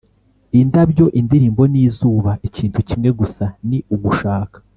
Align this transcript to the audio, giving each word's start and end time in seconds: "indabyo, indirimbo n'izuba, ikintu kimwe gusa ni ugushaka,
"indabyo, 0.61 1.05
indirimbo 1.19 1.61
n'izuba, 1.73 2.31
ikintu 2.47 2.79
kimwe 2.89 3.09
gusa 3.19 3.45
ni 3.67 3.77
ugushaka, 3.93 4.57